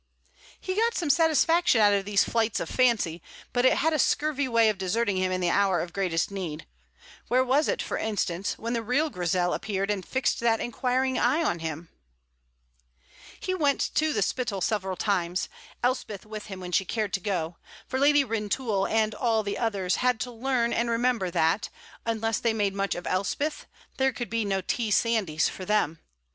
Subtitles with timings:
[0.59, 3.21] He got some satisfaction out of these flights of fancy,
[3.53, 6.65] but it had a scurvy way of deserting him in the hour of greatest need;
[7.27, 11.43] where was it, for instance, when the real Grizel appeared and fixed that inquiring eye
[11.43, 11.87] on him?
[13.39, 15.49] He went to the Spittal several times,
[15.83, 19.97] Elspeth with him when she cared to go; for Lady Rintoul and all the others
[19.97, 21.69] had to learn and remember that,
[22.07, 24.89] unless they made much of Elspeth, there could be no T.
[24.89, 25.99] Sandys for them.